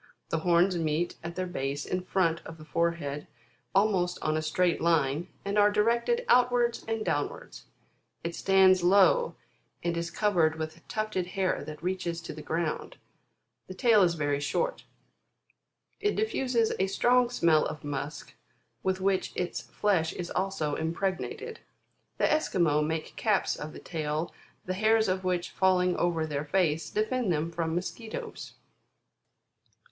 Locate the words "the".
0.29-0.39, 2.57-2.65, 12.33-12.41, 13.67-13.75, 22.17-22.23, 23.71-23.79, 24.65-24.73